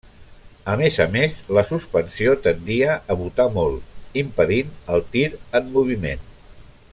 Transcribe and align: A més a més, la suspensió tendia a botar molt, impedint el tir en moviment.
A 0.75 0.77
més 0.79 0.95
a 1.03 1.05
més, 1.15 1.35
la 1.57 1.63
suspensió 1.71 2.33
tendia 2.47 2.95
a 3.15 3.19
botar 3.19 3.47
molt, 3.59 3.95
impedint 4.23 4.73
el 4.95 5.05
tir 5.13 5.27
en 5.61 5.71
moviment. 5.77 6.27